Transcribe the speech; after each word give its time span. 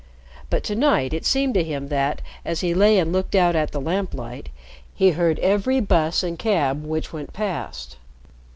But 0.49 0.63
to 0.63 0.73
night 0.75 1.13
it 1.13 1.27
seemed 1.27 1.53
to 1.53 1.63
him 1.63 1.89
that, 1.89 2.23
as 2.43 2.61
he 2.61 2.73
lay 2.73 2.97
and 2.97 3.13
looked 3.13 3.35
out 3.35 3.55
at 3.55 3.69
the 3.69 3.79
lamplight, 3.79 4.49
he 4.95 5.11
heard 5.11 5.37
every 5.37 5.79
bus 5.79 6.23
and 6.23 6.39
cab 6.39 6.83
which 6.83 7.13
went 7.13 7.33
past. 7.33 7.97